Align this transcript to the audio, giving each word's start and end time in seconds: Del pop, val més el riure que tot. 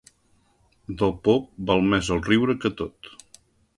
Del 1.01 1.13
pop, 1.29 1.45
val 1.71 1.85
més 1.91 2.09
el 2.17 2.25
riure 2.31 2.57
que 2.65 2.73
tot. 2.81 3.13